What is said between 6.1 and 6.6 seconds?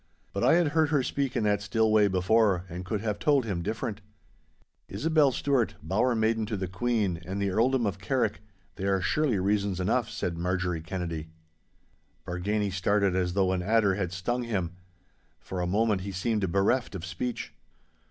maiden to